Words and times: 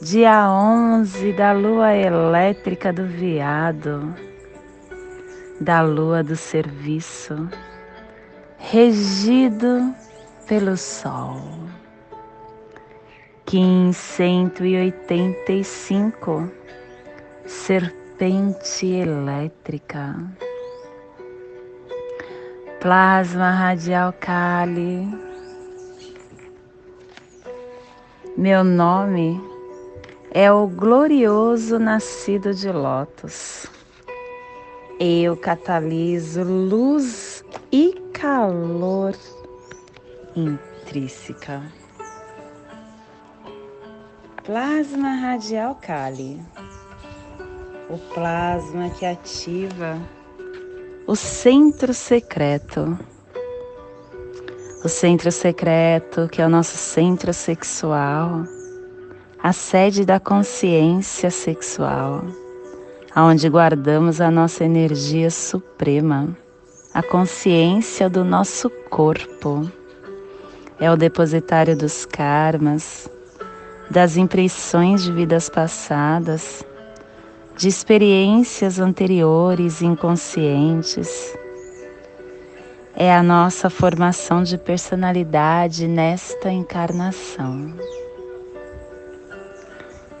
dia 0.00 0.50
11 0.50 1.32
da 1.32 1.52
lua 1.52 1.94
elétrica 1.94 2.92
do 2.92 3.06
veado, 3.06 4.14
da 5.58 5.80
lua 5.80 6.22
do 6.22 6.36
serviço, 6.36 7.48
regido 8.58 9.94
pelo 10.46 10.76
sol. 10.76 11.40
Kim 13.46 13.90
185, 13.92 16.50
serpente 17.46 18.86
elétrica. 18.86 20.14
Plasma 22.80 23.50
radial 23.50 24.12
Kali. 24.12 25.08
Meu 28.36 28.62
nome 28.62 29.55
é 30.38 30.52
o 30.52 30.66
glorioso 30.66 31.78
nascido 31.78 32.52
de 32.52 32.70
Lótus. 32.70 33.64
Eu 35.00 35.34
cataliso 35.34 36.42
luz 36.42 37.42
e 37.72 37.94
calor 38.12 39.16
intrínseca. 40.36 41.62
Plasma 44.44 45.08
radial 45.14 45.74
Kali. 45.76 46.38
O 47.88 47.96
plasma 48.12 48.90
que 48.90 49.06
ativa 49.06 49.98
o 51.06 51.16
centro 51.16 51.94
secreto. 51.94 52.98
O 54.84 54.88
centro 54.88 55.32
secreto, 55.32 56.28
que 56.28 56.42
é 56.42 56.46
o 56.46 56.50
nosso 56.50 56.76
centro 56.76 57.32
sexual 57.32 58.44
a 59.46 59.52
sede 59.52 60.04
da 60.04 60.18
consciência 60.18 61.30
sexual, 61.30 62.24
aonde 63.14 63.48
guardamos 63.48 64.20
a 64.20 64.28
nossa 64.28 64.64
energia 64.64 65.30
suprema, 65.30 66.36
a 66.92 67.00
consciência 67.00 68.10
do 68.10 68.24
nosso 68.24 68.68
corpo. 68.90 69.70
É 70.80 70.90
o 70.90 70.96
depositário 70.96 71.76
dos 71.76 72.04
karmas, 72.04 73.08
das 73.88 74.16
impressões 74.16 75.04
de 75.04 75.12
vidas 75.12 75.48
passadas, 75.48 76.66
de 77.56 77.68
experiências 77.68 78.80
anteriores 78.80 79.80
inconscientes. 79.80 81.38
É 82.96 83.14
a 83.14 83.22
nossa 83.22 83.70
formação 83.70 84.42
de 84.42 84.58
personalidade 84.58 85.86
nesta 85.86 86.50
encarnação 86.50 87.72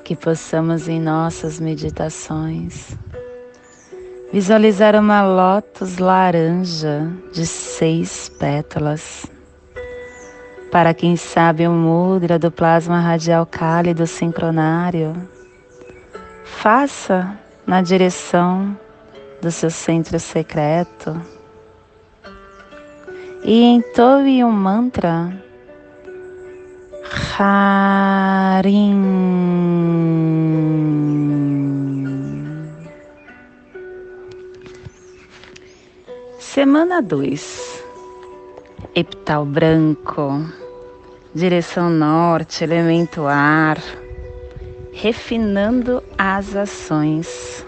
que 0.06 0.14
possamos 0.14 0.86
em 0.86 1.00
nossas 1.00 1.58
meditações 1.58 2.96
visualizar 4.32 4.94
uma 4.94 5.20
lótus 5.20 5.98
laranja 5.98 7.10
de 7.32 7.44
seis 7.44 8.28
pétalas. 8.28 9.26
Para 10.70 10.94
quem 10.94 11.16
sabe 11.16 11.66
o 11.66 11.72
mudra 11.72 12.38
do 12.38 12.52
plasma 12.52 13.00
radial 13.00 13.44
cálido 13.44 14.06
sincronário, 14.06 15.12
faça 16.44 17.36
na 17.66 17.82
direção 17.82 18.78
do 19.42 19.50
seu 19.50 19.70
centro 19.70 20.20
secreto 20.20 21.20
e 23.42 23.64
entoe 23.64 24.44
um 24.44 24.52
mantra 24.52 25.45
Harim. 27.10 29.02
Semana 36.38 37.00
2. 37.02 37.84
Epital 38.94 39.44
branco, 39.44 40.44
direção 41.34 41.90
norte, 41.90 42.64
elemento 42.64 43.26
ar, 43.26 43.78
refinando 44.92 46.02
as 46.16 46.56
ações. 46.56 47.64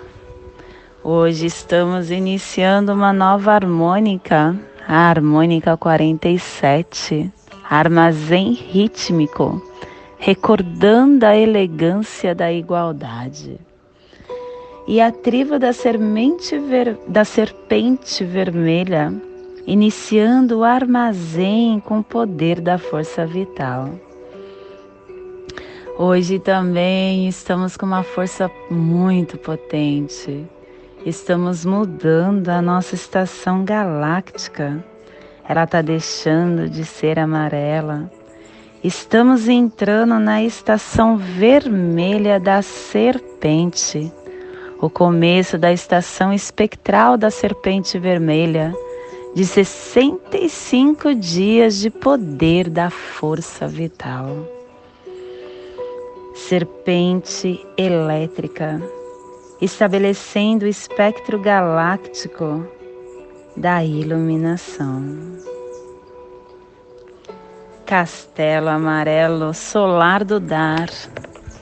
Hoje 1.04 1.46
estamos 1.46 2.10
iniciando 2.10 2.92
uma 2.92 3.12
nova 3.12 3.52
harmônica, 3.52 4.58
a 4.86 5.10
harmônica 5.10 5.76
47 5.76 7.30
armazém 7.68 8.52
rítmico, 8.52 9.62
recordando 10.18 11.26
a 11.26 11.36
elegância 11.36 12.34
da 12.34 12.50
igualdade. 12.50 13.60
E 14.86 15.02
a 15.02 15.12
tribo 15.12 15.58
da, 15.58 15.70
ver, 15.70 16.98
da 17.06 17.26
serpente 17.26 18.24
vermelha, 18.24 19.12
iniciando 19.66 20.60
o 20.60 20.64
armazém 20.64 21.78
com 21.80 21.98
o 21.98 22.04
poder 22.04 22.58
da 22.58 22.78
força 22.78 23.26
vital. 23.26 23.90
Hoje 25.98 26.38
também 26.38 27.28
estamos 27.28 27.76
com 27.76 27.84
uma 27.84 28.02
força 28.02 28.50
muito 28.70 29.36
potente. 29.36 30.46
Estamos 31.04 31.66
mudando 31.66 32.48
a 32.48 32.62
nossa 32.62 32.94
estação 32.94 33.62
galáctica 33.62 34.82
ela 35.48 35.64
está 35.64 35.80
deixando 35.80 36.68
de 36.68 36.84
ser 36.84 37.18
amarela. 37.18 38.12
Estamos 38.84 39.48
entrando 39.48 40.18
na 40.18 40.42
estação 40.42 41.16
vermelha 41.16 42.38
da 42.38 42.60
serpente, 42.60 44.12
o 44.78 44.90
começo 44.90 45.56
da 45.56 45.72
estação 45.72 46.34
espectral 46.34 47.16
da 47.16 47.30
serpente 47.30 47.98
vermelha, 47.98 48.74
de 49.34 49.46
65 49.46 51.14
dias 51.14 51.78
de 51.78 51.88
poder 51.88 52.68
da 52.68 52.90
força 52.90 53.66
vital. 53.66 54.28
Serpente 56.34 57.66
elétrica, 57.76 58.80
estabelecendo 59.60 60.66
o 60.66 60.68
espectro 60.68 61.40
galáctico 61.40 62.77
da 63.58 63.82
iluminação. 63.82 65.02
Castelo 67.84 68.68
amarelo 68.68 69.52
solar 69.52 70.24
do 70.24 70.38
dar, 70.38 70.88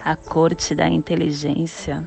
a 0.04 0.14
corte 0.14 0.74
da 0.74 0.86
inteligência. 0.88 2.06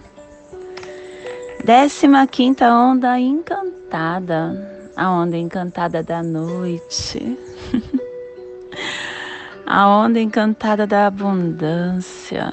Décima 1.66 2.28
quinta 2.28 2.72
onda 2.72 3.20
encantada, 3.20 4.92
a 4.96 5.10
onda 5.12 5.38
encantada 5.38 6.04
da 6.04 6.22
noite. 6.22 7.38
a 9.66 9.90
onda 9.90 10.20
encantada 10.20 10.86
da 10.86 11.08
abundância, 11.08 12.52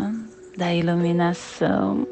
da 0.57 0.73
iluminação 0.73 2.07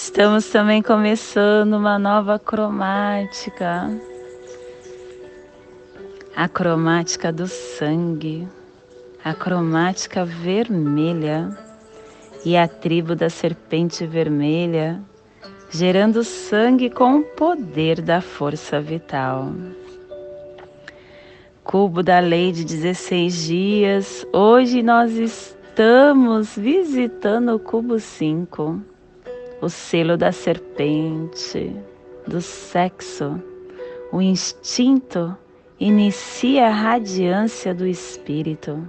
Estamos 0.00 0.48
também 0.48 0.80
começando 0.80 1.72
uma 1.72 1.98
nova 1.98 2.38
cromática, 2.38 3.90
a 6.36 6.48
cromática 6.48 7.32
do 7.32 7.48
sangue, 7.48 8.46
a 9.24 9.34
cromática 9.34 10.24
vermelha. 10.24 11.50
E 12.44 12.56
a 12.56 12.68
tribo 12.68 13.16
da 13.16 13.28
serpente 13.28 14.06
vermelha, 14.06 15.02
gerando 15.68 16.22
sangue 16.22 16.88
com 16.88 17.16
o 17.16 17.24
poder 17.24 18.00
da 18.00 18.20
força 18.20 18.80
vital. 18.80 19.50
Cubo 21.64 22.04
da 22.04 22.20
lei 22.20 22.52
de 22.52 22.64
16 22.64 23.46
dias, 23.46 24.26
hoje 24.32 24.80
nós 24.80 25.10
estamos 25.16 26.56
visitando 26.56 27.56
o 27.56 27.58
cubo 27.58 27.98
5 27.98 28.97
o 29.60 29.68
selo 29.68 30.16
da 30.16 30.30
serpente, 30.30 31.74
do 32.26 32.40
sexo, 32.40 33.42
o 34.12 34.22
instinto 34.22 35.36
inicia 35.80 36.68
a 36.68 36.70
radiância 36.70 37.74
do 37.74 37.86
espírito. 37.86 38.88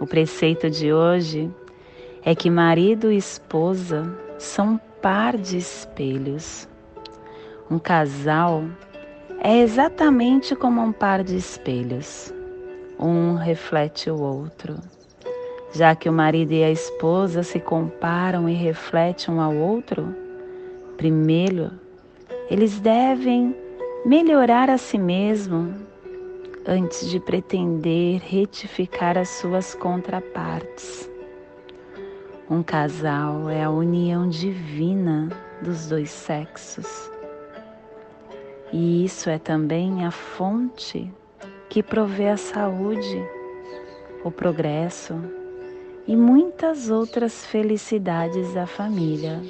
O 0.00 0.06
preceito 0.06 0.70
de 0.70 0.92
hoje 0.92 1.50
é 2.24 2.34
que 2.34 2.48
marido 2.48 3.12
e 3.12 3.16
esposa 3.16 4.10
são 4.38 4.80
par 5.02 5.36
de 5.36 5.58
espelhos. 5.58 6.68
Um 7.70 7.78
casal 7.78 8.64
é 9.40 9.58
exatamente 9.58 10.56
como 10.56 10.80
um 10.80 10.92
par 10.92 11.22
de 11.22 11.36
espelhos. 11.36 12.32
Um 12.98 13.34
reflete 13.34 14.10
o 14.10 14.20
outro. 14.20 14.76
Já 15.72 15.94
que 15.94 16.08
o 16.08 16.12
marido 16.12 16.52
e 16.52 16.64
a 16.64 16.70
esposa 16.70 17.42
se 17.42 17.60
comparam 17.60 18.48
e 18.48 18.54
refletem 18.54 19.34
um 19.34 19.40
ao 19.40 19.54
outro, 19.54 20.14
primeiro 20.96 21.70
eles 22.50 22.80
devem 22.80 23.54
melhorar 24.06 24.70
a 24.70 24.78
si 24.78 24.96
mesmo 24.96 25.74
antes 26.66 27.08
de 27.10 27.20
pretender 27.20 28.20
retificar 28.20 29.18
as 29.18 29.28
suas 29.28 29.74
contrapartes. 29.74 31.10
Um 32.48 32.62
casal 32.62 33.50
é 33.50 33.62
a 33.62 33.70
união 33.70 34.26
divina 34.26 35.28
dos 35.60 35.88
dois 35.88 36.10
sexos. 36.10 37.10
E 38.72 39.04
isso 39.04 39.28
é 39.28 39.38
também 39.38 40.06
a 40.06 40.10
fonte 40.10 41.12
que 41.68 41.82
provê 41.82 42.28
a 42.28 42.36
saúde, 42.38 43.22
o 44.24 44.30
progresso 44.30 45.14
e 46.08 46.16
muitas 46.16 46.88
outras 46.88 47.44
felicidades 47.44 48.54
da 48.54 48.66
família. 48.66 49.42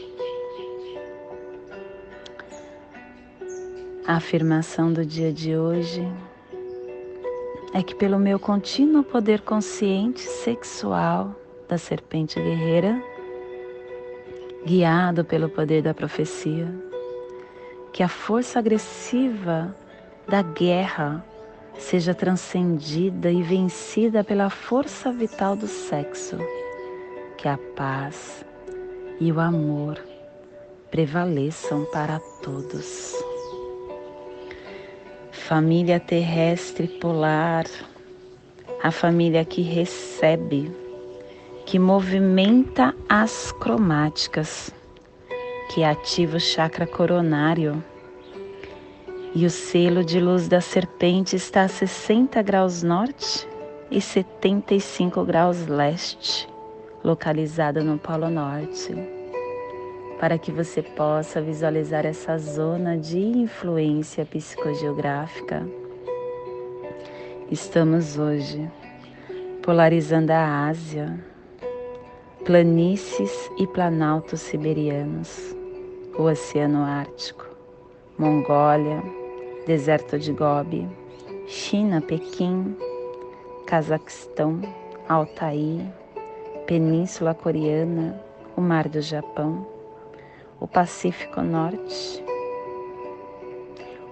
A 4.05 4.17
afirmação 4.17 4.93
do 4.93 5.07
dia 5.07 5.33
de 5.33 5.57
hoje 5.57 6.03
é 7.73 7.81
que, 7.81 7.95
pelo 7.95 8.19
meu 8.19 8.41
contínuo 8.41 9.05
poder 9.05 9.43
consciente 9.43 10.21
sexual 10.21 11.33
da 11.69 11.79
serpente 11.79 12.41
guerreira, 12.41 13.01
guiado 14.67 15.25
pelo 15.25 15.49
poder 15.49 15.81
da 15.81 15.95
profecia, 15.95 16.67
que 17.93 18.03
a 18.03 18.09
força 18.09 18.59
agressiva 18.59 19.73
da 20.27 20.43
guerra 20.43 21.25
seja 21.79 22.15
transcendida 22.15 23.31
e 23.31 23.43
vencida 23.43 24.23
pela 24.23 24.51
força 24.51 25.11
vital 25.11 25.57
do 25.57 25.67
sexo, 25.67 26.37
que 27.37 27.49
a 27.49 27.59
paz 27.75 28.45
e 29.21 29.33
o 29.33 29.41
amor 29.41 29.99
prevaleçam 30.91 31.85
para 31.87 32.21
todos 32.43 33.15
família 35.49 35.99
terrestre 35.99 36.87
polar, 36.87 37.65
a 38.83 38.91
família 38.91 39.47
que 39.47 39.63
recebe, 39.63 40.71
que 41.65 41.79
movimenta 41.79 42.95
as 43.09 43.51
cromáticas, 43.53 44.71
que 45.73 45.83
ativa 45.83 46.37
o 46.37 46.41
chakra 46.41 46.87
coronário. 46.87 47.83
E 49.35 49.47
o 49.47 49.51
selo 49.51 50.05
de 50.05 50.19
luz 50.19 50.49
da 50.49 50.61
serpente 50.61 51.37
está 51.37 51.63
a 51.63 51.69
60 51.69 52.41
graus 52.43 52.83
norte 52.83 53.47
e 53.91 54.01
75 54.01 55.25
graus 55.25 55.67
leste, 55.67 56.49
localizada 57.05 57.83
no 57.83 57.99
Polo 57.99 58.29
Norte 58.29 59.19
para 60.19 60.37
que 60.37 60.51
você 60.51 60.83
possa 60.83 61.41
visualizar 61.41 62.05
essa 62.05 62.37
zona 62.39 62.97
de 62.97 63.19
influência 63.19 64.27
psicogeográfica. 64.27 65.67
Estamos 67.51 68.19
hoje 68.19 68.69
polarizando 69.63 70.33
a 70.33 70.69
Ásia, 70.69 71.25
planícies 72.45 73.51
e 73.59 73.67
planaltos 73.67 74.41
siberianos, 74.41 75.55
o 76.19 76.23
Oceano 76.23 76.83
Ártico, 76.83 77.47
Mongólia, 78.19 79.03
deserto 79.69 80.19
de 80.19 80.32
Gobi, 80.32 80.88
China, 81.47 82.00
Pequim, 82.00 82.75
Cazaquistão, 83.67 84.62
Altair, 85.06 85.85
Península 86.67 87.35
Coreana, 87.35 88.19
o 88.56 88.62
Mar 88.62 88.88
do 88.88 89.03
Japão, 89.03 89.67
o 90.59 90.67
Pacífico 90.67 91.43
Norte, 91.43 92.25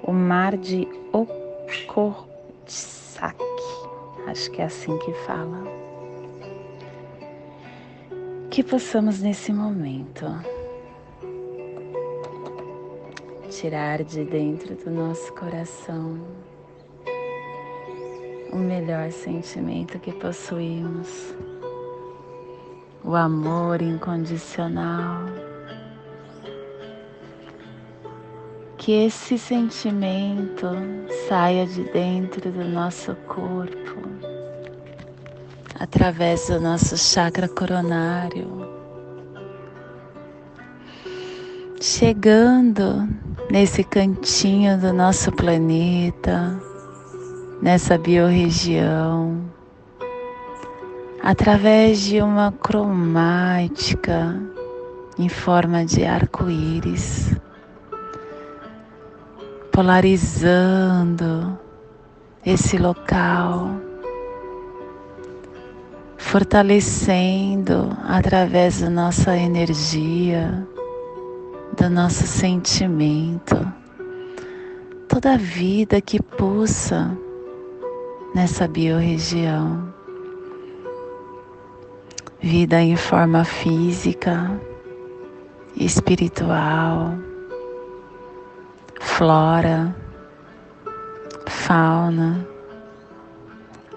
o 0.03 0.13
Mar 0.13 0.59
de 0.59 0.87
Okhotsk, 1.11 2.29
acho 4.27 4.51
que 4.51 4.61
é 4.61 4.67
assim 4.67 4.99
que 4.99 5.13
fala. 5.25 5.65
Que 8.51 8.63
possamos 8.63 9.23
nesse 9.23 9.55
momento 9.55 10.27
tirar 13.61 14.05
de 14.05 14.23
dentro 14.23 14.75
do 14.77 14.91
nosso 14.91 15.33
coração 15.33 16.21
o 18.53 18.57
melhor 18.57 19.11
sentimento 19.11 19.99
que 19.99 20.13
possuímos, 20.13 21.35
o 23.03 23.15
amor 23.15 23.81
incondicional. 23.81 25.25
Que 28.77 29.07
esse 29.07 29.39
sentimento 29.39 30.67
saia 31.27 31.67
de 31.67 31.83
dentro 31.85 32.53
do 32.53 32.63
nosso 32.63 33.15
corpo, 33.27 34.03
através 35.81 36.49
do 36.49 36.61
nosso 36.61 36.97
chakra 36.99 37.49
coronário, 37.49 38.69
chegando 41.81 43.09
nesse 43.51 43.85
cantinho 43.85 44.79
do 44.79 44.93
nosso 44.93 45.33
planeta, 45.33 46.61
nessa 47.63 47.97
biorregião, 47.97 49.41
através 51.23 52.01
de 52.01 52.21
uma 52.21 52.53
cromática 52.53 54.41
em 55.19 55.29
forma 55.29 55.85
de 55.85 56.05
arco-íris 56.05 57.37
polarizando 59.77 61.59
esse 62.43 62.79
local, 62.79 63.79
fortalecendo 66.17 67.95
através 68.09 68.81
da 68.81 68.89
nossa 68.89 69.37
energia, 69.37 70.67
do 71.77 71.91
nosso 71.91 72.27
sentimento, 72.27 73.55
toda 75.09 75.35
a 75.35 75.37
vida 75.37 76.01
que 76.01 76.23
pulsa 76.23 77.17
nessa 78.35 78.67
biorregião. 78.67 79.95
Vida 82.41 82.81
em 82.81 82.97
forma 82.97 83.45
física, 83.45 84.51
espiritual, 85.77 87.15
flora, 89.01 89.95
fauna, 91.47 92.47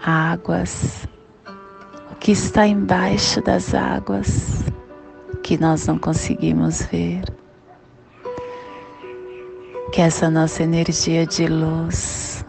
águas, 0.03 1.07
o 2.11 2.15
que 2.15 2.31
está 2.31 2.67
embaixo 2.67 3.41
das 3.41 3.73
águas 3.73 4.65
que 5.43 5.57
nós 5.57 5.87
não 5.87 5.97
conseguimos 5.97 6.81
ver. 6.83 7.38
Que 9.91 10.01
essa 10.01 10.29
nossa 10.29 10.63
energia 10.63 11.25
de 11.25 11.47
luz 11.47 12.45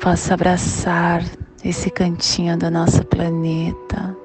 possa 0.00 0.34
abraçar 0.34 1.22
esse 1.64 1.90
cantinho 1.90 2.58
do 2.58 2.70
nosso 2.70 3.04
planeta 3.06 4.16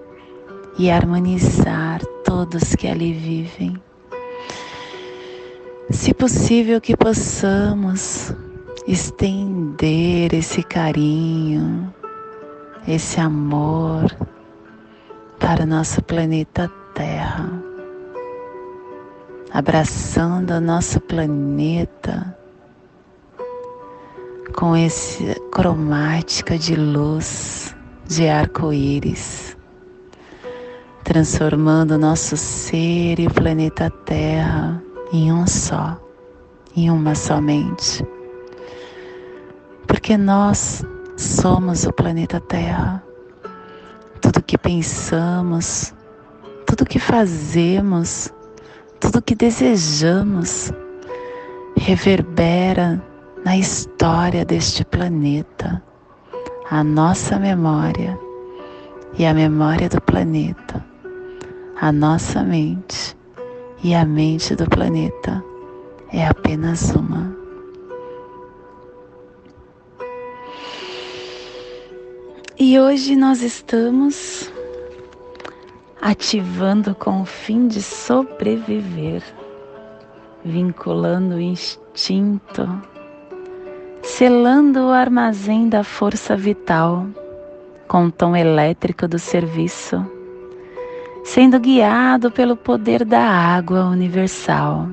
e 0.78 0.90
harmonizar 0.90 2.02
todos 2.26 2.76
que 2.76 2.88
ali 2.88 3.14
vivem. 3.14 3.82
Se 5.92 6.14
possível 6.14 6.82
que 6.82 6.98
possamos 6.98 8.34
estender 8.88 10.34
esse 10.34 10.64
carinho, 10.64 11.94
esse 12.88 13.20
amor 13.20 14.06
para 15.40 15.64
o 15.64 15.68
nosso 15.68 16.02
planeta 16.04 16.70
Terra, 16.94 17.59
abraçando 19.52 20.52
o 20.52 20.62
nosso 20.62 21.00
planeta 21.02 22.38
com 24.54 24.76
essa 24.76 25.36
cromática 25.52 26.58
de 26.58 26.76
luz 26.76 27.76
de 28.06 28.28
arco-íris, 28.28 29.56
transformando 31.04 31.98
nosso 31.98 32.36
ser 32.36 33.20
e 33.20 33.28
o 33.28 33.34
planeta 33.34 33.90
Terra 34.06 34.82
em 35.14 35.32
um 35.32 35.48
só, 35.48 36.00
em 36.76 36.90
uma 36.90 37.16
somente. 37.16 38.06
Porque 39.88 40.18
nós 40.18 40.84
somos 41.18 41.86
o 41.86 41.94
planeta 41.94 42.40
Terra. 42.40 43.04
Tudo 44.22 44.44
que 44.44 44.58
pensamos, 44.58 45.94
tudo 46.66 46.86
que 46.86 47.00
fazemos, 47.00 48.32
tudo 49.00 49.22
que 49.22 49.36
desejamos 49.36 50.72
reverbera 51.78 53.02
na 53.46 53.58
história 53.58 54.44
deste 54.44 54.84
planeta, 54.84 55.82
a 56.70 56.84
nossa 56.84 57.40
memória 57.40 58.20
e 59.18 59.26
a 59.26 59.34
memória 59.34 59.88
do 59.88 60.02
planeta, 60.02 60.86
a 61.80 61.92
nossa 61.92 62.44
mente 62.44 63.16
e 63.84 63.96
a 63.96 64.04
mente 64.04 64.56
do 64.56 64.70
planeta 64.70 65.44
é 66.12 66.28
apenas 66.28 66.94
uma. 66.94 67.38
E 72.60 72.78
hoje 72.78 73.16
nós 73.16 73.42
estamos 73.42 74.52
ativando 76.02 76.96
com 76.96 77.22
o 77.22 77.26
fim 77.26 77.68
de 77.68 77.82
sobreviver, 77.82 79.24
vinculando 80.44 81.36
o 81.36 81.40
instinto, 81.42 82.68
selando 84.02 84.88
o 84.88 84.92
armazém 84.92 85.68
da 85.68 85.84
força 85.84 86.36
vital 86.36 87.06
com 87.88 88.06
o 88.06 88.12
tom 88.12 88.36
elétrico 88.36 89.08
do 89.08 89.20
serviço, 89.20 90.06
sendo 91.24 91.60
guiado 91.60 92.32
pelo 92.32 92.56
poder 92.56 93.04
da 93.04 93.22
água 93.22 93.86
universal. 93.86 94.90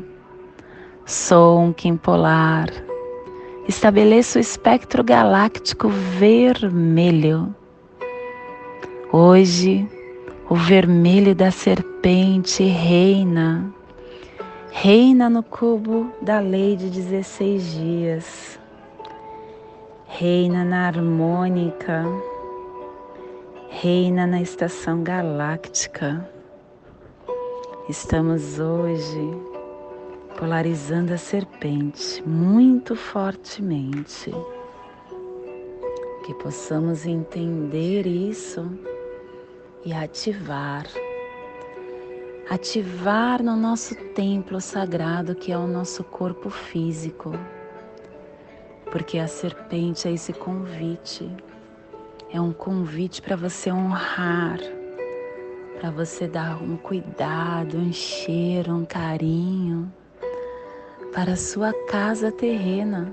Sou 1.05 1.61
um 1.61 1.73
Kim 1.73 1.97
polar 1.97 2.69
estabeleço 3.69 4.39
o 4.39 4.41
espectro 4.41 5.03
galáctico 5.03 5.89
vermelho. 5.89 7.55
Hoje, 9.13 9.89
o 10.49 10.55
vermelho 10.55 11.35
da 11.35 11.51
serpente 11.51 12.63
reina, 12.63 13.69
reina 14.71 15.29
no 15.29 15.43
cubo 15.43 16.13
da 16.23 16.39
lei 16.39 16.77
de 16.77 16.89
16 16.89 17.73
dias, 17.73 18.61
reina 20.07 20.65
na 20.65 20.87
harmônica, 20.87 22.05
reina 23.69 24.25
na 24.25 24.41
estação 24.41 25.03
galáctica. 25.03 26.31
Estamos 27.89 28.61
hoje 28.61 29.29
polarizando 30.39 31.13
a 31.13 31.19
serpente 31.19 32.23
muito 32.25 32.95
fortemente. 32.95 34.33
Que 36.25 36.35
possamos 36.35 37.05
entender 37.05 38.07
isso 38.07 38.69
e 39.87 39.93
ativar. 39.93 40.85
Ativar 42.51 43.41
no 43.41 43.55
nosso 43.55 43.95
templo 44.15 44.61
sagrado, 44.61 45.37
que 45.37 45.53
é 45.53 45.57
o 45.57 45.69
nosso 45.69 46.03
corpo 46.03 46.51
físico. 46.51 47.33
Porque 48.91 49.19
a 49.19 49.29
serpente 49.29 50.09
é 50.09 50.13
esse 50.13 50.33
convite, 50.33 51.31
é 52.33 52.41
um 52.41 52.53
convite 52.53 53.23
para 53.23 53.37
você 53.37 53.71
honrar, 53.71 54.59
para 55.79 55.91
você 55.91 56.27
dar 56.27 56.61
um 56.61 56.77
cuidado, 56.77 57.79
um 57.79 57.93
cheiro, 57.93 58.75
um 58.75 58.85
carinho 58.85 59.93
para 61.13 61.33
a 61.33 61.37
sua 61.37 61.73
casa 61.87 62.33
terrena, 62.33 63.13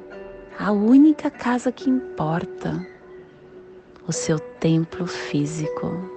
a 0.60 0.72
única 0.72 1.30
casa 1.30 1.72
que 1.72 1.90
importa, 1.90 2.86
o 4.08 4.12
seu 4.12 4.40
templo 4.40 5.06
físico. 5.06 6.13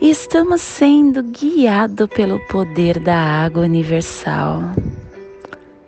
Estamos 0.00 0.60
sendo 0.60 1.24
guiados 1.24 2.08
pelo 2.10 2.38
poder 2.46 3.00
da 3.00 3.16
água 3.16 3.64
universal, 3.64 4.60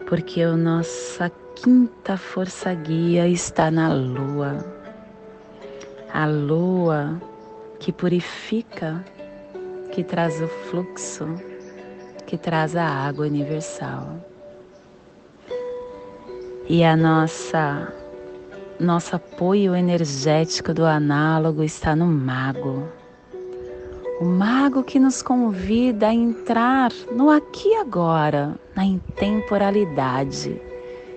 porque 0.08 0.42
a 0.42 0.56
nossa 0.56 1.30
quinta 1.54 2.16
força 2.16 2.74
guia 2.74 3.28
está 3.28 3.70
na 3.70 3.94
lua. 3.94 4.64
A 6.12 6.26
lua 6.26 7.22
que 7.78 7.92
purifica, 7.92 9.04
que 9.92 10.02
traz 10.02 10.42
o 10.42 10.48
fluxo, 10.48 11.28
que 12.26 12.36
traz 12.36 12.74
a 12.74 12.84
água 12.84 13.26
universal. 13.26 14.16
E 16.68 16.82
a 16.82 16.96
nossa 16.96 17.92
nosso 18.80 19.14
apoio 19.14 19.72
energético 19.72 20.74
do 20.74 20.84
análogo 20.84 21.62
está 21.62 21.94
no 21.94 22.06
mago. 22.06 22.99
O 24.20 24.24
mago 24.26 24.84
que 24.84 25.00
nos 25.00 25.22
convida 25.22 26.08
a 26.08 26.14
entrar 26.14 26.92
no 27.10 27.30
aqui 27.30 27.70
e 27.70 27.76
agora, 27.76 28.54
na 28.76 28.84
intemporalidade, 28.84 30.60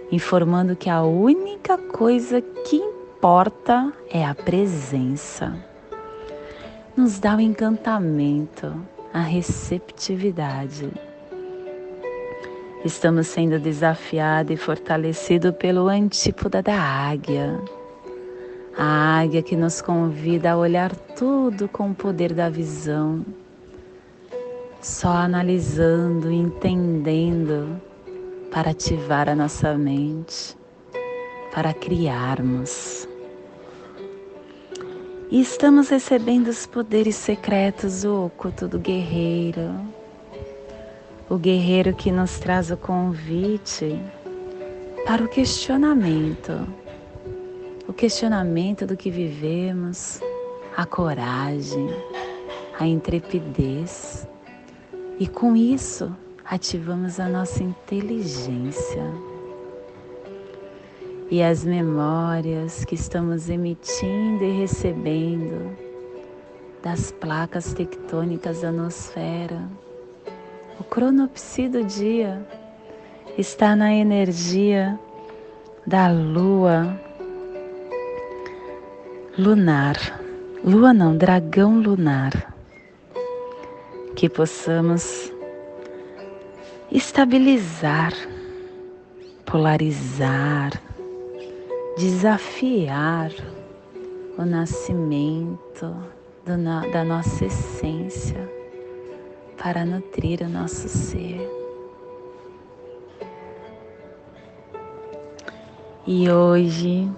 informando 0.10 0.74
que 0.74 0.90
a 0.90 1.02
única 1.04 1.78
coisa 1.78 2.40
que 2.40 2.78
importa 2.78 3.92
é 4.10 4.24
a 4.24 4.34
presença. 4.34 5.54
Nos 6.96 7.20
dá 7.20 7.36
o 7.36 7.42
encantamento, 7.42 8.74
a 9.14 9.20
receptividade. 9.20 10.90
Estamos 12.86 13.28
sendo 13.28 13.60
desafiados 13.60 14.54
e 14.54 14.56
fortalecidos 14.56 15.54
pelo 15.56 15.90
antípoda 15.90 16.62
da 16.62 16.80
águia. 16.80 17.60
A 18.78 19.20
águia 19.20 19.44
que 19.44 19.56
nos 19.56 19.82
convida 19.82 20.52
a 20.52 20.58
olhar 20.58 20.96
tudo 20.96 21.68
com 21.68 21.92
o 21.92 21.96
poder 21.96 22.34
da 22.34 22.50
visão, 22.50 23.24
só 24.82 25.10
analisando, 25.10 26.32
entendendo, 26.32 27.80
para 28.52 28.72
ativar 28.72 29.30
a 29.30 29.36
nossa 29.36 29.76
mente, 29.78 30.58
para 31.54 31.72
criarmos. 31.74 33.08
E 35.30 35.40
estamos 35.40 35.90
recebendo 35.90 36.48
os 36.48 36.66
poderes 36.66 37.16
secretos 37.16 38.02
do 38.02 38.26
oculto 38.26 38.68
do 38.68 38.80
guerreiro. 38.80 39.72
O 41.30 41.38
guerreiro 41.38 41.94
que 41.96 42.12
nos 42.12 42.40
traz 42.40 42.70
o 42.70 42.78
convite 42.78 44.00
para 45.06 45.24
o 45.24 45.28
questionamento. 45.28 46.83
O 47.94 47.96
questionamento 47.96 48.88
do 48.88 48.98
que 48.98 49.12
vivemos, 49.12 50.20
a 50.76 50.84
coragem, 50.84 51.88
a 52.80 52.88
intrepidez. 52.88 54.28
E 55.20 55.28
com 55.28 55.56
isso, 55.56 56.12
ativamos 56.44 57.20
a 57.20 57.30
nossa 57.30 57.62
inteligência 57.62 59.14
e 61.30 61.44
as 61.44 61.64
memórias 61.64 62.84
que 62.84 62.96
estamos 62.96 63.48
emitindo 63.48 64.44
e 64.44 64.60
recebendo 64.60 65.78
das 66.82 67.12
placas 67.12 67.76
tectônicas 67.76 68.62
da 68.62 68.72
nosfera. 68.72 69.70
O 70.80 70.84
cronopsi 70.84 71.70
do 71.70 71.84
dia 71.84 72.44
está 73.38 73.76
na 73.76 73.94
energia 73.94 75.00
da 75.86 76.12
lua 76.12 77.00
lunar. 79.38 79.96
Lua 80.64 80.94
não, 80.94 81.18
dragão 81.18 81.80
lunar. 81.80 82.54
Que 84.16 84.30
possamos 84.30 85.32
estabilizar, 86.92 88.14
polarizar, 89.46 90.72
desafiar 91.98 93.32
o 94.38 94.46
nascimento 94.46 95.96
da 96.46 97.04
nossa 97.04 97.46
essência 97.46 98.50
para 99.58 99.84
nutrir 99.86 100.42
o 100.42 100.50
nosso 100.50 100.88
ser. 100.88 101.50
E 106.06 106.30
hoje 106.30 107.10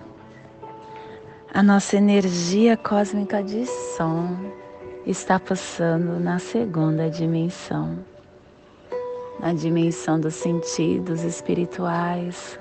a 1.56 1.64
nossa 1.64 1.96
energia 1.96 2.76
cósmica 2.76 3.42
de 3.42 3.66
som 3.66 4.36
está 5.08 5.40
passando 5.40 6.20
na 6.20 6.38
segunda 6.38 7.10
dimensão, 7.10 7.98
na 9.40 9.54
dimensão 9.54 10.20
dos 10.20 10.36
sentidos 10.36 11.24
espirituais, 11.24 12.60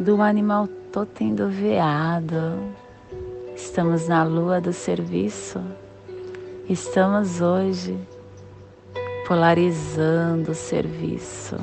do 0.00 0.22
animal 0.22 0.66
totem 0.90 1.34
do 1.34 1.50
veado. 1.50 2.58
Estamos 3.54 4.08
na 4.08 4.24
lua 4.24 4.58
do 4.58 4.72
serviço. 4.72 5.60
Estamos 6.70 7.42
hoje 7.42 7.94
polarizando 9.28 10.52
o 10.52 10.54
serviço. 10.54 11.56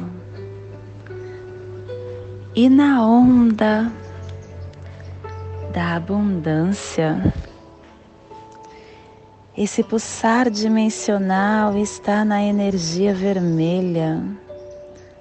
E 2.55 2.69
na 2.69 3.03
onda 3.03 3.91
da 5.73 5.95
abundância, 5.95 7.33
Esse 9.57 9.83
pulsar 9.83 10.49
dimensional 10.49 11.77
está 11.77 12.23
na 12.23 12.41
energia 12.41 13.13
vermelha, 13.13 14.23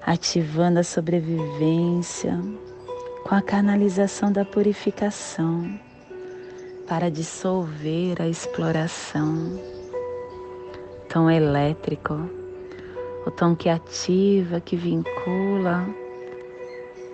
ativando 0.07 0.79
a 0.79 0.85
sobrevivência 0.85 2.39
com 3.25 3.35
a 3.35 3.43
canalização 3.43 4.31
da 4.31 4.45
purificação 4.45 5.77
para 6.87 7.11
dissolver 7.11 8.23
a 8.23 8.29
exploração. 8.29 9.61
Tom 11.13 11.29
elétrico, 11.29 12.31
o 13.27 13.31
tom 13.33 13.57
que 13.57 13.69
ativa, 13.69 14.61
que 14.61 14.77
vincula, 14.77 15.85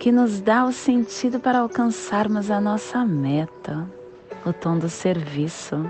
que 0.05 0.11
nos 0.11 0.39
dá 0.39 0.63
o 0.65 0.71
sentido 0.71 1.39
para 1.39 1.57
alcançarmos 1.57 2.51
a 2.51 2.61
nossa 2.61 3.03
meta, 3.03 3.89
o 4.45 4.53
tom 4.53 4.77
do 4.77 4.87
serviço. 4.87 5.83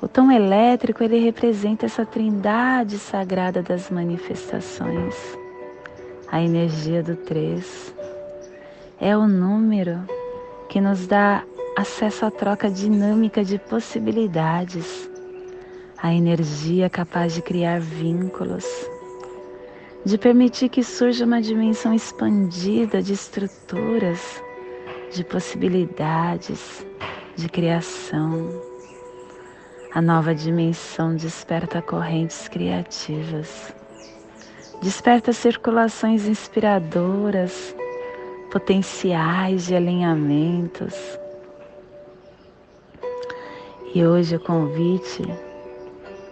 O 0.00 0.06
tom 0.06 0.30
elétrico 0.30 1.02
ele 1.02 1.18
representa 1.18 1.86
essa 1.86 2.06
trindade 2.06 3.00
sagrada 3.00 3.60
das 3.60 3.90
manifestações. 3.90 5.16
A 6.30 6.40
energia 6.40 7.02
do 7.02 7.16
três 7.16 7.92
é 9.00 9.16
o 9.16 9.26
número 9.26 9.98
que 10.68 10.80
nos 10.80 11.08
dá 11.08 11.42
acesso 11.76 12.24
à 12.24 12.30
troca 12.30 12.70
dinâmica 12.70 13.44
de 13.44 13.58
possibilidades, 13.58 15.10
a 16.00 16.14
energia 16.14 16.88
capaz 16.88 17.34
de 17.34 17.42
criar 17.42 17.80
vínculos, 17.80 18.64
de 20.04 20.18
permitir 20.18 20.68
que 20.68 20.82
surja 20.82 21.24
uma 21.24 21.40
dimensão 21.40 21.94
expandida 21.94 23.02
de 23.02 23.12
estruturas, 23.12 24.42
de 25.12 25.24
possibilidades, 25.24 26.86
de 27.36 27.48
criação 27.48 28.74
a 29.94 30.02
nova 30.02 30.34
dimensão 30.34 31.14
desperta 31.14 31.80
correntes 31.80 32.48
criativas, 32.48 33.72
desperta 34.82 35.32
circulações 35.32 36.26
inspiradoras, 36.26 37.76
potenciais 38.50 39.66
de 39.66 39.76
alinhamentos. 39.76 40.96
E 43.94 44.04
hoje 44.04 44.34
o 44.34 44.40
convite 44.40 45.22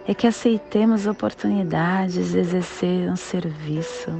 é 0.07 0.13
que 0.13 0.27
aceitemos 0.27 1.07
oportunidades 1.07 2.31
de 2.31 2.39
exercer 2.39 3.09
um 3.09 3.15
serviço, 3.15 4.11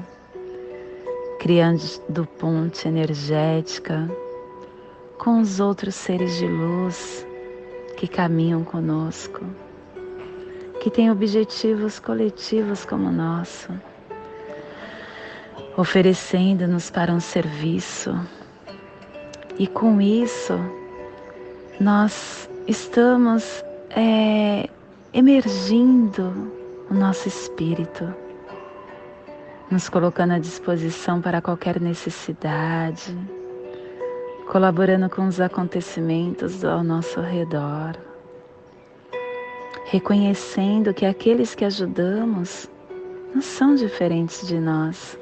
criando 1.40 2.26
ponte 2.40 2.88
energética 2.88 4.10
com 5.18 5.42
os 5.42 5.60
outros 5.60 5.96
seres 5.96 6.38
de 6.38 6.48
luz 6.48 7.28
que 7.98 8.08
caminham 8.08 8.64
conosco, 8.64 9.46
que 10.82 10.90
têm 10.90 11.12
objetivos 11.12 12.00
coletivos 12.00 12.86
como 12.86 13.10
o 13.10 13.12
nosso, 13.12 13.70
oferecendo-nos 15.78 16.90
para 16.90 17.12
um 17.12 17.20
serviço. 17.20 18.18
E 19.58 19.68
com 19.68 20.02
isso, 20.02 20.54
nós 21.80 22.50
estamos 22.68 23.64
é, 23.92 24.70
emergindo 25.14 26.52
o 26.90 26.94
nosso 26.94 27.28
espírito, 27.28 28.14
nos 29.70 29.88
colocando 29.88 30.34
à 30.34 30.40
disposição 30.40 31.22
para 31.22 31.42
qualquer 31.42 31.80
necessidade 31.80 33.16
colaborando 34.54 35.10
com 35.10 35.28
os 35.28 35.40
acontecimentos 35.40 36.64
ao 36.64 36.84
nosso 36.84 37.22
redor, 37.22 37.98
reconhecendo 39.86 40.94
que 40.94 41.06
aqueles 41.06 41.56
que 41.56 41.66
ajudamos 41.66 42.70
não 43.34 43.42
são 43.42 43.76
diferentes 43.76 44.48
de 44.48 44.60
nós. 44.60 45.18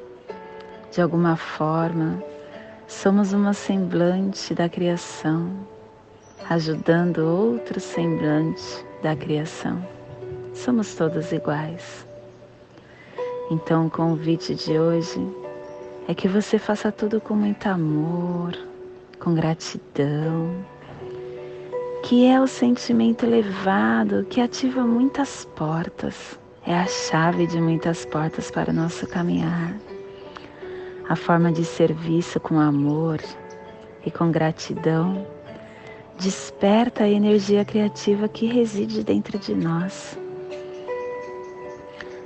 De 0.91 1.01
alguma 1.01 1.38
forma, 1.38 2.21
somos 2.88 3.32
uma 3.32 3.54
semblante 3.54 4.54
da 4.54 4.67
criação, 4.67 5.49
ajudando 6.49 7.19
outro 7.19 7.80
semblante 7.80 8.86
da 9.01 9.15
criação. 9.15 9.85
Somos 10.53 10.95
todos 10.95 11.31
iguais. 11.31 12.05
Então, 13.49 13.87
o 13.87 13.89
convite 13.89 14.55
de 14.55 14.79
hoje 14.79 15.19
é 16.07 16.13
que 16.13 16.27
você 16.27 16.57
faça 16.57 16.91
tudo 16.91 17.19
com 17.19 17.33
muito 17.33 17.67
amor, 17.67 18.57
com 19.19 19.33
gratidão, 19.33 20.55
que 22.03 22.25
é 22.25 22.39
o 22.39 22.47
sentimento 22.47 23.25
elevado 23.25 24.25
que 24.29 24.41
ativa 24.41 24.81
muitas 24.81 25.45
portas, 25.45 26.39
é 26.65 26.75
a 26.75 26.85
chave 26.85 27.47
de 27.47 27.59
muitas 27.59 28.05
portas 28.05 28.49
para 28.49 28.71
o 28.71 28.73
nosso 28.73 29.07
caminhar. 29.07 29.75
A 31.07 31.15
forma 31.15 31.51
de 31.51 31.65
serviço 31.65 32.39
com 32.39 32.59
amor 32.59 33.19
e 34.05 34.11
com 34.11 34.31
gratidão 34.31 35.25
desperta 36.21 37.05
a 37.05 37.10
energia 37.10 37.65
criativa 37.65 38.27
que 38.27 38.45
reside 38.45 39.03
dentro 39.03 39.39
de 39.39 39.55
nós. 39.55 40.15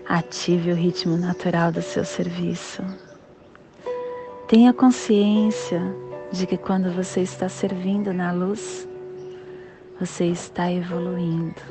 Ative 0.06 0.74
o 0.74 0.76
ritmo 0.76 1.16
natural 1.16 1.72
do 1.72 1.82
seu 1.82 2.04
serviço. 2.04 2.84
Tenha 4.50 4.74
consciência 4.74 5.82
de 6.30 6.46
que 6.46 6.58
quando 6.58 6.92
você 6.92 7.22
está 7.22 7.48
servindo 7.48 8.14
na 8.14 8.34
luz, 8.34 8.86
você 9.98 10.26
está 10.26 10.70
evoluindo, 10.70 11.62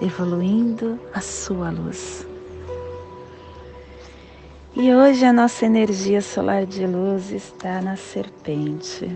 evoluindo 0.00 0.98
a 1.12 1.20
sua 1.20 1.70
luz. 1.70 2.26
E 4.74 4.94
hoje 4.94 5.26
a 5.26 5.34
nossa 5.34 5.66
energia 5.66 6.22
solar 6.22 6.64
de 6.64 6.86
luz 6.86 7.30
está 7.30 7.82
na 7.82 7.96
serpente, 7.96 9.06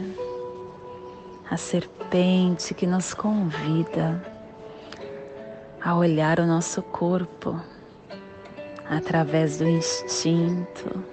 a 1.50 1.56
serpente 1.56 2.72
que 2.74 2.86
nos 2.86 3.12
convida 3.12 4.22
a 5.80 5.94
olhar 5.94 6.40
o 6.40 6.46
nosso 6.46 6.80
corpo 6.82 7.60
através 8.88 9.58
do 9.58 9.68
instinto, 9.68 11.04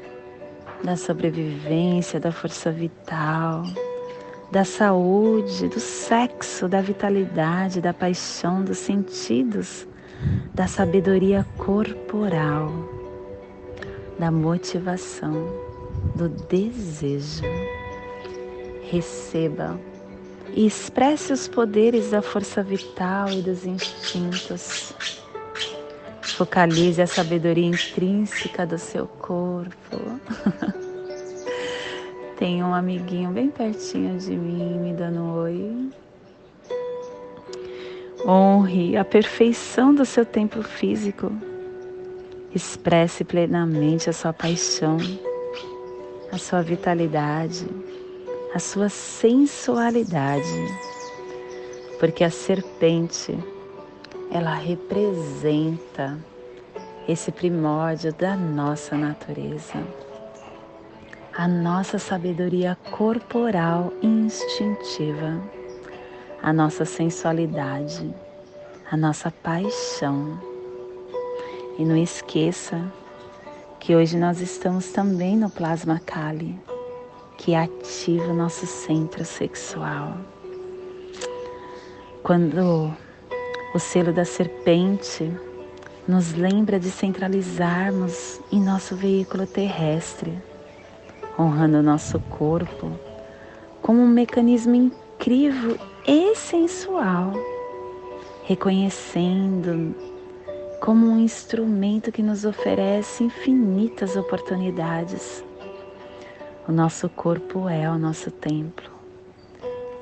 da 0.84 0.96
sobrevivência, 0.96 2.20
da 2.20 2.32
força 2.32 2.72
vital, 2.72 3.64
da 4.52 4.64
saúde, 4.64 5.68
do 5.68 5.80
sexo, 5.80 6.68
da 6.68 6.82
vitalidade, 6.82 7.82
da 7.82 7.94
paixão, 7.94 8.64
dos 8.64 8.78
sentidos, 8.78 9.88
da 10.54 10.68
sabedoria 10.68 11.46
corporal, 11.58 12.72
da 14.18 14.32
motivação, 14.32 15.34
do 16.16 16.30
desejo. 16.30 17.44
Receba 18.90 19.80
e 20.54 20.66
expresse 20.66 21.32
os 21.32 21.48
poderes 21.48 22.12
da 22.12 22.22
força 22.22 22.62
vital 22.62 23.30
e 23.30 23.42
dos 23.42 23.66
instintos 23.66 24.94
Focalize 26.42 27.00
a 27.00 27.06
sabedoria 27.06 27.68
intrínseca 27.68 28.66
do 28.66 28.78
seu 28.78 29.06
corpo. 29.06 30.20
Tem 32.36 32.64
um 32.64 32.74
amiguinho 32.74 33.30
bem 33.30 33.50
pertinho 33.50 34.18
de 34.18 34.32
mim 34.32 34.80
me 34.80 34.94
dando 34.94 35.20
um 35.20 35.34
oi. 35.34 35.90
Honre 38.26 38.98
a 38.98 39.06
perfeição 39.06 39.94
do 39.94 40.04
seu 40.04 40.26
tempo 40.26 40.64
físico. 40.64 41.32
Expresse 42.56 43.24
plenamente 43.24 44.10
a 44.10 44.14
sua 44.14 44.34
paixão, 44.34 44.98
a 46.32 46.40
sua 46.40 46.64
vitalidade, 46.64 47.68
a 48.54 48.60
sua 48.60 48.90
sensualidade. 48.90 50.68
Porque 52.00 52.24
a 52.24 52.30
serpente, 52.30 53.38
ela 54.32 54.54
representa 54.54 56.18
esse 57.08 57.32
primórdio 57.32 58.14
da 58.14 58.36
nossa 58.36 58.96
natureza, 58.96 59.82
a 61.34 61.48
nossa 61.48 61.98
sabedoria 61.98 62.78
corporal 62.92 63.94
instintiva, 64.02 65.42
a 66.42 66.52
nossa 66.52 66.86
sensualidade, 66.86 68.14
a 68.90 68.98
nossa 68.98 69.32
paixão. 69.32 70.40
E 71.78 71.86
não 71.86 71.96
esqueça 71.96 72.82
que 73.80 73.96
hoje 73.96 74.18
nós 74.18 74.42
estamos 74.42 74.92
também 74.92 75.38
no 75.38 75.50
plasma 75.50 76.00
Kali, 76.00 76.60
que 77.42 77.56
ativa 77.56 78.26
o 78.26 78.36
nosso 78.36 78.68
centro 78.68 79.26
sexual. 79.26 80.16
Quando 82.22 82.94
o 83.74 83.80
selo 83.80 84.14
da 84.14 84.24
serpente 84.24 85.32
nos 86.08 86.34
lembra 86.34 86.80
de 86.80 86.92
centralizarmos 86.92 88.40
em 88.52 88.62
nosso 88.62 88.96
veículo 88.96 89.48
terrestre, 89.48 90.38
honrando 91.38 91.82
nosso 91.82 92.20
corpo 92.20 92.92
como 93.82 94.02
um 94.02 94.08
mecanismo 94.08 94.76
incrível 94.76 95.80
e 96.06 96.36
sensual, 96.36 97.34
reconhecendo 98.44 99.96
como 100.80 101.08
um 101.08 101.20
instrumento 101.20 102.12
que 102.12 102.22
nos 102.22 102.46
oferece 102.46 103.24
infinitas 103.24 104.16
oportunidades. 104.16 105.44
O 106.68 106.72
nosso 106.72 107.10
corpo 107.10 107.68
é 107.68 107.90
o 107.90 107.98
nosso 107.98 108.30
templo, 108.30 108.92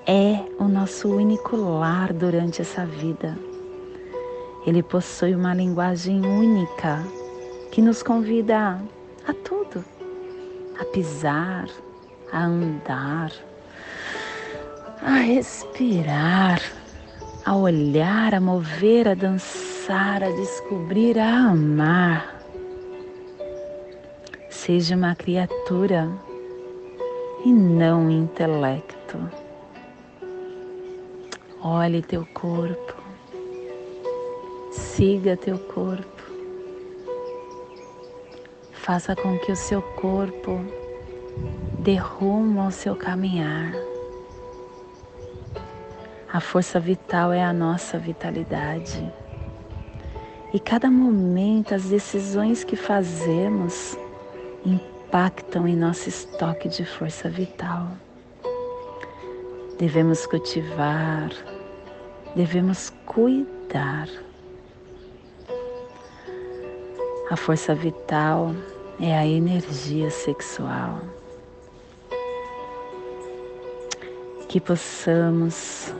é 0.05 0.43
o 0.59 0.65
nosso 0.65 1.07
único 1.07 1.55
lar 1.55 2.11
durante 2.11 2.61
essa 2.61 2.85
vida. 2.85 3.39
Ele 4.67 4.83
possui 4.83 5.33
uma 5.33 5.53
linguagem 5.53 6.21
única 6.21 7.01
que 7.71 7.81
nos 7.81 8.03
convida 8.03 8.77
a 9.25 9.33
tudo, 9.33 9.85
a 10.77 10.83
pisar, 10.83 11.69
a 12.29 12.43
andar, 12.43 13.31
a 15.01 15.15
respirar, 15.15 16.61
a 17.45 17.55
olhar, 17.55 18.35
a 18.35 18.41
mover, 18.41 19.07
a 19.07 19.13
dançar, 19.13 20.21
a 20.21 20.29
descobrir, 20.29 21.17
a 21.17 21.51
amar. 21.51 22.37
Seja 24.49 24.97
uma 24.97 25.15
criatura 25.15 26.11
e 27.45 27.53
não 27.53 28.09
intelecto. 28.09 29.17
Olhe 31.61 32.01
teu 32.01 32.25
corpo, 32.33 32.95
siga 34.71 35.35
teu 35.35 35.57
corpo, 35.57 36.23
faça 38.71 39.15
com 39.15 39.37
que 39.39 39.51
o 39.51 39.55
seu 39.55 39.81
corpo 39.81 40.59
dê 41.79 41.95
rumo 41.95 42.61
ao 42.61 42.71
seu 42.71 42.95
caminhar. 42.95 43.73
A 46.31 46.39
força 46.39 46.79
vital 46.79 47.33
é 47.33 47.43
a 47.43 47.51
nossa 47.51 47.97
vitalidade. 47.97 49.11
E 50.53 50.59
cada 50.59 50.89
momento, 50.89 51.73
as 51.73 51.89
decisões 51.89 52.63
que 52.63 52.75
fazemos 52.75 53.97
impactam 55.09 55.67
em 55.67 55.75
nosso 55.75 56.07
estoque 56.07 56.69
de 56.69 56.85
força 56.85 57.27
vital. 57.27 57.87
Devemos 59.79 60.27
cultivar, 60.27 61.31
devemos 62.35 62.91
cuidar. 63.07 64.07
A 67.31 67.35
força 67.35 67.73
vital 67.73 68.53
é 69.01 69.17
a 69.17 69.25
energia 69.25 70.11
sexual. 70.11 70.99
Que 74.47 74.61
possamos 74.61 75.91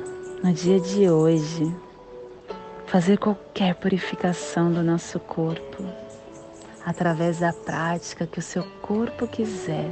no 0.44 0.54
dia 0.54 0.80
de 0.80 1.10
hoje, 1.10 1.76
fazer 2.86 3.18
qualquer 3.18 3.74
purificação 3.74 4.72
do 4.72 4.84
nosso 4.84 5.20
corpo 5.20 5.84
através 6.90 7.38
da 7.38 7.54
prática 7.54 8.26
que 8.26 8.40
o 8.40 8.42
seu 8.42 8.64
corpo 8.82 9.28
quiser. 9.28 9.88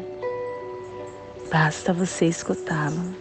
Basta 1.51 1.93
você 1.93 2.25
escutá-lo. 2.25 3.15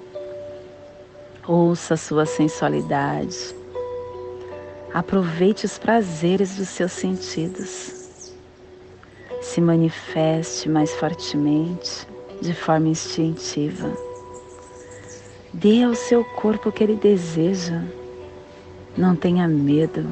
Ouça 1.46 1.92
a 1.92 1.98
sua 1.98 2.24
sensualidade. 2.24 3.54
Aproveite 4.94 5.66
os 5.66 5.76
prazeres 5.76 6.56
dos 6.56 6.70
seus 6.70 6.92
sentidos. 6.92 8.22
Se 9.42 9.60
manifeste 9.60 10.70
mais 10.70 10.92
fortemente, 10.94 12.08
de 12.40 12.54
forma 12.54 12.88
instintiva 12.88 13.92
Dê 15.52 15.82
ao 15.82 15.94
seu 15.94 16.24
corpo 16.24 16.68
o 16.68 16.72
que 16.72 16.82
ele 16.82 16.96
deseja. 16.96 17.82
Não 18.96 19.14
tenha 19.14 19.46
medo. 19.46 20.06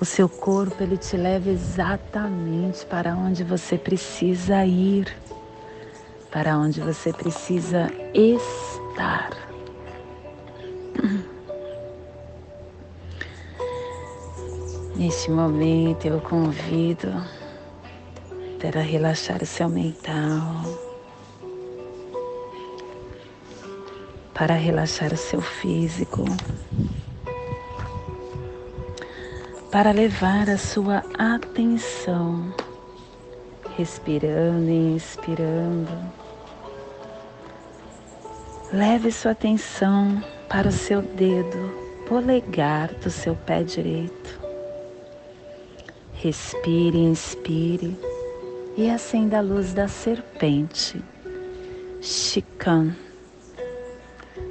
O 0.00 0.04
seu 0.04 0.28
corpo 0.28 0.82
ele 0.82 0.96
te 0.96 1.16
leva 1.16 1.48
exatamente 1.50 2.84
para 2.86 3.16
onde 3.16 3.42
você 3.42 3.78
precisa 3.78 4.64
ir, 4.64 5.10
para 6.30 6.58
onde 6.58 6.80
você 6.80 7.12
precisa 7.12 7.90
estar. 8.12 9.30
Neste 14.96 15.30
momento 15.30 16.06
eu 16.06 16.20
convido 16.20 17.08
para 18.60 18.80
relaxar 18.80 19.42
o 19.42 19.46
seu 19.46 19.68
mental 19.68 20.86
para 24.36 24.54
relaxar 24.54 25.14
o 25.14 25.16
seu 25.16 25.40
físico, 25.40 26.22
para 29.76 29.92
levar 29.92 30.48
a 30.48 30.56
sua 30.56 31.02
atenção, 31.18 32.50
respirando 33.76 34.70
e 34.70 34.94
inspirando. 34.94 35.92
Leve 38.72 39.12
sua 39.12 39.32
atenção 39.32 40.24
para 40.48 40.68
o 40.68 40.72
seu 40.72 41.02
dedo 41.02 41.74
polegar 42.08 42.90
do 42.94 43.10
seu 43.10 43.36
pé 43.36 43.62
direito. 43.62 44.40
Respire, 46.14 46.96
inspire 46.96 47.94
e 48.78 48.88
acenda 48.88 49.36
a 49.36 49.42
luz 49.42 49.74
da 49.74 49.88
serpente, 49.88 51.04
Shikan 52.00 52.96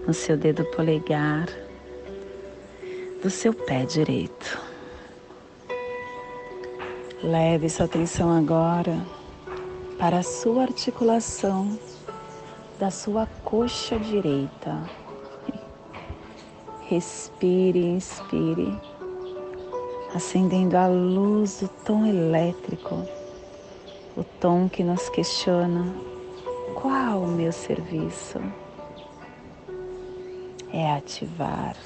no 0.05 0.13
seu 0.13 0.37
dedo 0.37 0.63
polegar 0.65 1.47
do 3.23 3.29
seu 3.31 3.55
pé 3.55 3.85
direito. 3.85 4.64
Leve 7.25 7.67
sua 7.69 7.87
atenção 7.87 8.31
agora 8.31 9.03
para 9.97 10.19
a 10.19 10.23
sua 10.23 10.61
articulação 10.61 11.75
da 12.79 12.91
sua 12.91 13.25
coxa 13.43 13.97
direita. 13.97 14.87
Respire, 16.81 17.83
inspire, 17.83 18.79
acendendo 20.13 20.77
a 20.77 20.87
luz 20.87 21.61
do 21.61 21.67
tom 21.83 22.05
elétrico, 22.05 23.03
o 24.15 24.23
tom 24.39 24.69
que 24.69 24.83
nos 24.83 25.09
questiona: 25.09 25.91
qual 26.75 27.23
o 27.23 27.27
meu 27.27 27.51
serviço? 27.51 28.39
é 30.75 30.91
ativar, 30.91 31.77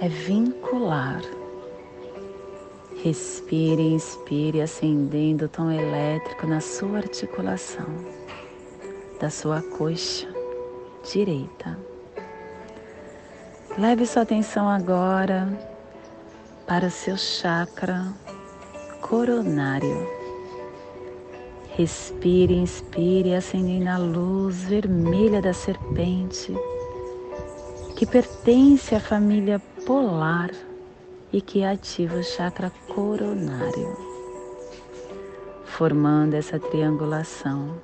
é 0.00 0.08
vincular. 0.08 1.39
Respire, 3.02 3.80
inspire, 3.80 4.60
acendendo 4.60 5.46
o 5.46 5.48
tom 5.48 5.70
elétrico 5.70 6.46
na 6.46 6.60
sua 6.60 6.98
articulação, 6.98 7.86
da 9.18 9.30
sua 9.30 9.62
coxa 9.62 10.28
direita. 11.10 11.78
Leve 13.78 14.04
sua 14.04 14.20
atenção 14.20 14.68
agora 14.68 15.48
para 16.66 16.88
o 16.88 16.90
seu 16.90 17.16
chakra 17.16 18.12
coronário. 19.00 20.06
Respire, 21.70 22.54
inspire, 22.54 23.34
acendendo 23.34 23.88
a 23.88 23.96
luz 23.96 24.64
vermelha 24.64 25.40
da 25.40 25.54
serpente 25.54 26.54
que 27.96 28.04
pertence 28.04 28.94
à 28.94 29.00
família 29.00 29.58
polar 29.86 30.50
e 31.32 31.40
que 31.40 31.64
ativa 31.64 32.16
o 32.16 32.22
chakra 32.22 32.72
coronário, 32.88 33.96
formando 35.64 36.34
essa 36.34 36.58
triangulação. 36.58 37.80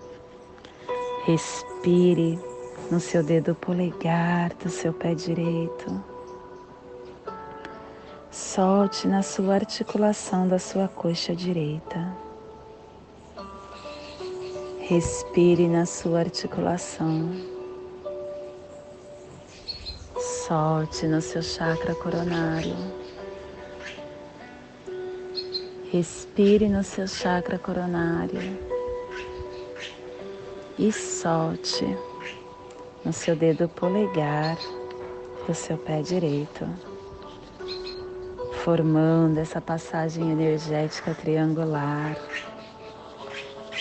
Respire 1.24 2.38
no 2.90 3.00
seu 3.00 3.22
dedo 3.22 3.54
polegar 3.54 4.54
do 4.54 4.68
seu 4.68 4.92
pé 4.92 5.14
direito. 5.14 6.04
Solte 8.30 9.09
na 9.09 9.22
sua 9.22 9.54
articulação 9.54 10.46
da 10.46 10.59
sua 10.59 10.88
coxa 10.88 11.35
direita. 11.35 12.16
Respire 14.80 15.66
na 15.66 15.85
sua 15.85 16.20
articulação 16.20 17.56
Solte 20.46 21.09
no 21.09 21.20
seu 21.20 21.42
chakra 21.42 21.92
coronário. 21.96 22.76
Respire 25.92 26.68
no 26.68 26.83
seu 26.83 27.07
chakra 27.07 27.59
coronário. 27.59 28.59
E 30.77 30.90
solte 30.90 31.87
no 33.05 33.12
seu 33.12 33.37
dedo 33.37 33.68
polegar 33.68 34.59
do 35.46 35.55
seu 35.55 35.79
pé 35.79 36.03
direito, 36.03 36.68
formando 38.64 39.38
essa 39.38 39.61
passagem 39.61 40.33
energética 40.33 41.14
triangular 41.14 42.16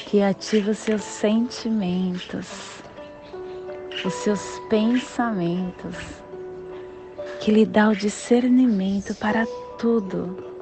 que 0.05 0.21
ativa 0.21 0.71
os 0.71 0.77
seus 0.77 1.01
sentimentos, 1.01 2.83
os 4.05 4.13
seus 4.13 4.59
pensamentos 4.69 5.97
que 7.41 7.51
lhe 7.51 7.65
dá 7.65 7.89
o 7.89 7.95
discernimento 7.95 9.15
para 9.15 9.47
tudo 9.79 10.54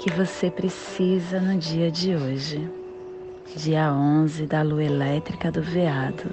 que 0.00 0.10
você 0.10 0.50
precisa 0.50 1.38
no 1.40 1.58
dia 1.58 1.90
de 1.90 2.16
hoje, 2.16 2.66
dia 3.54 3.92
11 3.92 4.46
da 4.46 4.62
lua 4.62 4.82
elétrica 4.82 5.52
do 5.52 5.60
veado, 5.60 6.32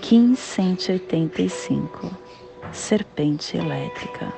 Kim 0.00 0.34
185, 0.34 2.10
serpente 2.72 3.56
elétrica. 3.56 4.32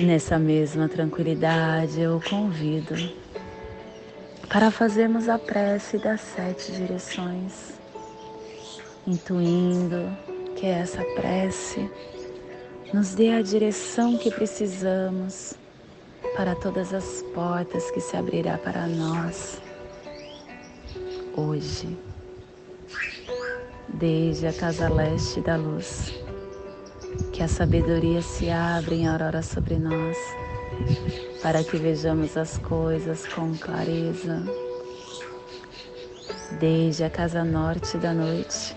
Nessa 0.00 0.36
mesma 0.36 0.88
tranquilidade, 0.88 2.00
eu 2.00 2.16
o 2.16 2.20
convido 2.20 2.96
para 4.48 4.72
fazermos 4.72 5.28
a 5.28 5.38
prece 5.38 5.96
das 5.96 6.22
sete 6.22 6.72
direções, 6.72 7.78
intuindo 9.06 10.10
que 10.56 10.66
essa 10.66 11.04
prece 11.14 11.88
nos 12.92 13.14
dê 13.14 13.32
a 13.32 13.42
direção 13.42 14.16
que 14.16 14.30
precisamos 14.30 15.54
para 16.36 16.54
todas 16.54 16.94
as 16.94 17.22
portas 17.34 17.90
que 17.90 18.00
se 18.00 18.16
abrirá 18.16 18.58
para 18.58 18.86
nós. 18.86 19.60
Hoje, 21.36 21.98
desde 23.88 24.46
a 24.46 24.52
casa 24.52 24.88
leste 24.88 25.40
da 25.40 25.56
luz, 25.56 26.14
que 27.32 27.42
a 27.42 27.48
sabedoria 27.48 28.22
se 28.22 28.50
abra 28.50 28.94
em 28.94 29.06
aurora 29.06 29.42
sobre 29.42 29.76
nós, 29.76 30.16
para 31.42 31.62
que 31.64 31.76
vejamos 31.76 32.36
as 32.36 32.58
coisas 32.58 33.26
com 33.26 33.54
clareza, 33.56 34.42
desde 36.58 37.04
a 37.04 37.10
casa 37.10 37.44
norte 37.44 37.98
da 37.98 38.12
noite, 38.12 38.76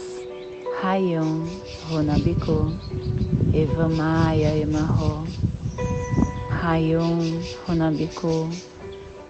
Rayon 0.81 1.45
Runabiku, 1.91 2.73
Eva 3.53 3.87
Maia 3.87 4.57
Emarro, 4.57 5.27
Rayon 6.49 7.45
Runabiku, 7.67 8.49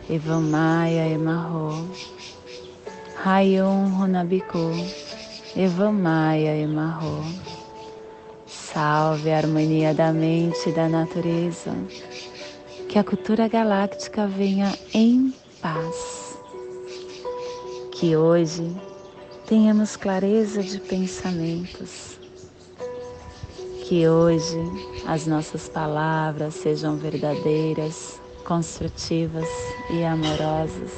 Eva 0.09 0.39
Maia 0.39 1.11
Emarro, 1.11 1.89
Rayon 3.25 3.91
Runabiku, 3.99 4.71
Eva 5.53 5.91
Maia 5.91 6.55
Emarro. 6.55 7.21
Salve 8.47 9.33
a 9.33 9.37
harmonia 9.39 9.93
da 9.93 10.13
mente 10.13 10.69
e 10.69 10.71
da 10.71 10.87
natureza, 10.87 11.75
que 12.87 12.97
a 12.97 13.03
cultura 13.03 13.49
galáctica 13.49 14.25
venha 14.25 14.71
em 14.93 15.33
paz. 15.61 16.39
Que 17.91 18.15
hoje 18.15 18.73
tenhamos 19.51 19.97
clareza 19.97 20.63
de 20.63 20.79
pensamentos. 20.79 22.17
Que 23.83 24.07
hoje 24.07 24.57
as 25.05 25.27
nossas 25.27 25.67
palavras 25.67 26.53
sejam 26.53 26.95
verdadeiras, 26.95 28.17
construtivas 28.45 29.49
e 29.89 30.05
amorosas. 30.05 30.93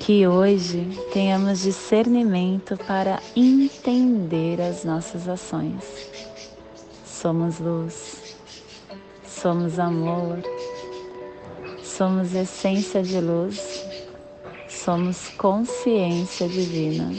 Que 0.00 0.26
hoje 0.26 0.88
tenhamos 1.12 1.60
discernimento 1.60 2.76
para 2.78 3.20
entender 3.36 4.60
as 4.60 4.82
nossas 4.82 5.28
ações. 5.28 5.84
Somos 7.06 7.60
luz, 7.60 8.34
somos 9.24 9.78
amor, 9.78 10.42
somos 11.84 12.34
essência 12.34 13.04
de 13.04 13.20
luz 13.20 13.69
somos 14.84 15.28
consciência 15.36 16.48
divina 16.48 17.12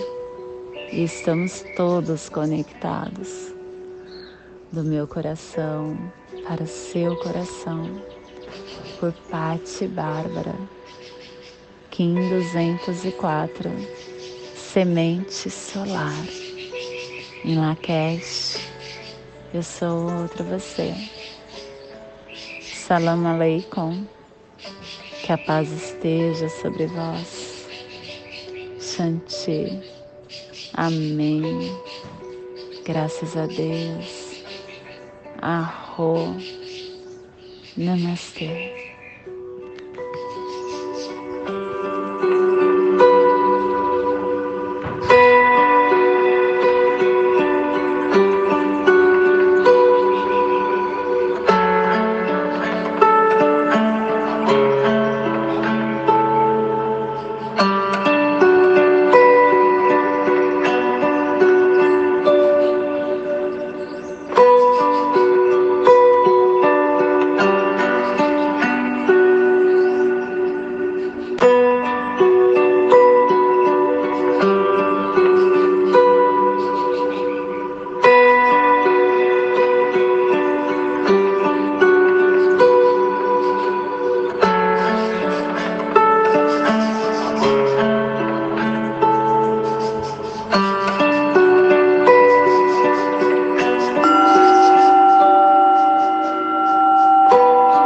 e 0.91 1.03
estamos 1.03 1.63
todos 1.75 2.27
conectados 2.27 3.53
do 4.71 4.83
meu 4.83 5.07
coração 5.07 5.95
para 6.47 6.65
seu 6.65 7.15
coração 7.17 8.01
por 8.99 9.13
Pati 9.29 9.87
Bárbara, 9.87 10.55
Kim 11.91 12.15
204, 12.29 13.69
Semente 14.55 15.47
Solar, 15.51 16.25
em 17.45 17.59
Lakesh, 17.59 18.57
eu 19.53 19.61
sou 19.61 20.11
outra 20.21 20.43
você. 20.43 20.95
Salam 22.87 23.27
Aleikum, 23.27 24.07
que 25.23 25.31
a 25.31 25.37
paz 25.37 25.71
esteja 25.71 26.49
sobre 26.49 26.87
vós. 26.87 27.40
Shanti. 29.01 29.81
Amém. 30.75 31.71
Graças 32.85 33.35
a 33.35 33.47
Deus. 33.47 34.43
Arro. 35.41 36.37
Namastê. 37.75 38.90